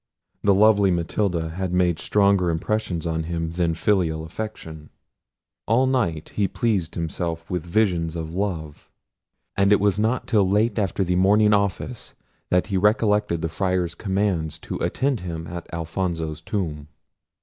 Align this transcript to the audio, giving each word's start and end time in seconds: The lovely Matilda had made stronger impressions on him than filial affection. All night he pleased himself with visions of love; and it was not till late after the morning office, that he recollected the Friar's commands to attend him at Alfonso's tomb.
The 0.41 0.55
lovely 0.55 0.89
Matilda 0.89 1.49
had 1.51 1.71
made 1.71 1.99
stronger 1.99 2.49
impressions 2.49 3.05
on 3.05 3.25
him 3.25 3.51
than 3.51 3.75
filial 3.75 4.23
affection. 4.25 4.89
All 5.67 5.85
night 5.85 6.29
he 6.29 6.47
pleased 6.47 6.95
himself 6.95 7.51
with 7.51 7.61
visions 7.63 8.15
of 8.15 8.33
love; 8.33 8.89
and 9.55 9.71
it 9.71 9.79
was 9.79 9.99
not 9.99 10.25
till 10.25 10.49
late 10.49 10.79
after 10.79 11.03
the 11.03 11.15
morning 11.17 11.53
office, 11.53 12.15
that 12.49 12.65
he 12.65 12.77
recollected 12.77 13.43
the 13.43 13.47
Friar's 13.49 13.93
commands 13.93 14.57
to 14.65 14.77
attend 14.77 15.19
him 15.19 15.45
at 15.45 15.71
Alfonso's 15.71 16.41
tomb. 16.41 16.87